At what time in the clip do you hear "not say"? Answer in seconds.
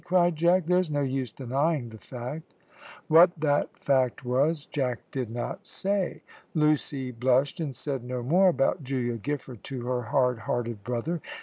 5.29-6.23